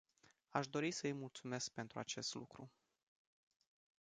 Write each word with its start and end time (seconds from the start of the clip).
Aș 0.49 0.67
dori 0.67 0.91
să 0.91 1.05
îi 1.05 1.13
mulțumesc 1.13 1.69
pentru 1.71 1.99
acest 1.99 2.33
lucru. 2.33 2.71